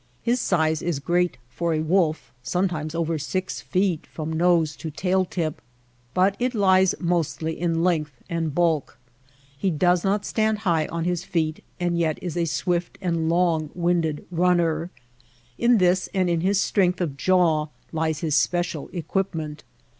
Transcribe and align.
His 0.23 0.39
size 0.39 0.81
is 0.81 0.97
great 0.97 1.37
for 1.47 1.75
a 1.75 1.79
wolf— 1.81 2.33
sometimes 2.41 2.95
over 2.95 3.19
six 3.19 3.61
feet 3.61 4.07
from 4.07 4.33
nose 4.33 4.75
to 4.77 4.89
tail 4.89 5.25
tip— 5.25 5.61
but 6.15 6.35
it 6.39 6.55
lies 6.55 6.95
mostly 6.99 7.53
in 7.59 7.83
length 7.83 8.13
and 8.27 8.55
bulk. 8.55 8.97
He 9.55 9.69
does 9.69 10.03
not 10.03 10.25
stand 10.25 10.57
high 10.65 10.87
on 10.87 11.03
his 11.03 11.23
feet 11.23 11.63
and 11.79 11.99
yet 11.99 12.17
is 12.19 12.35
a 12.35 12.45
swift 12.45 12.97
and 12.99 13.29
long 13.29 13.69
winded 13.75 14.25
runner. 14.31 14.89
In 15.59 15.77
this 15.77 16.09
and 16.15 16.31
in 16.31 16.41
his 16.41 16.59
strength 16.59 16.99
of 16.99 17.15
jaw 17.15 17.67
lies 17.93 18.21
his 18.21 18.33
special 18.35 18.89
equipment. 18.93 19.63